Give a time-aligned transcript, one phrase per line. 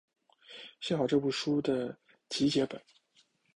[0.79, 1.95] 幸好这部书的
[2.27, 2.81] 结集本。